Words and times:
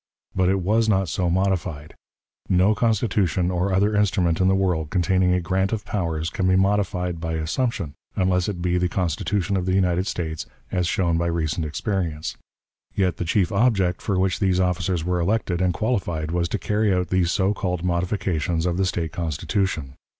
But 0.33 0.49
it 0.49 0.61
was 0.61 0.89
not 0.89 1.09
so 1.09 1.29
modified. 1.29 1.93
No 2.49 2.73
Constitution 2.73 3.51
or 3.51 3.71
other 3.71 3.95
instrument 3.95 4.41
in 4.41 4.47
the 4.47 4.55
world 4.55 4.89
containing 4.89 5.31
a 5.31 5.39
grant 5.41 5.71
of 5.71 5.85
powers 5.85 6.31
can 6.31 6.47
be 6.47 6.55
modified 6.55 7.19
by 7.19 7.33
assumption, 7.33 7.93
unless 8.15 8.49
it 8.49 8.63
be 8.63 8.79
the 8.79 8.89
Constitution 8.89 9.55
of 9.55 9.67
the 9.67 9.75
United 9.75 10.07
States, 10.07 10.47
as 10.71 10.87
shown 10.87 11.19
by 11.19 11.27
recent 11.27 11.67
experience. 11.67 12.35
Yet 12.95 13.17
the 13.17 13.25
chief 13.25 13.51
object 13.51 14.01
for 14.01 14.17
which 14.17 14.39
these 14.39 14.59
officers 14.59 15.05
were 15.05 15.19
elected 15.19 15.61
and 15.61 15.71
qualified 15.71 16.31
was 16.31 16.49
to 16.49 16.57
carry 16.57 16.91
out 16.91 17.09
these 17.09 17.31
so 17.31 17.53
called 17.53 17.83
modifications 17.83 18.65
of 18.65 18.77
the 18.77 18.87
State 18.87 19.11
Constitution. 19.11 19.93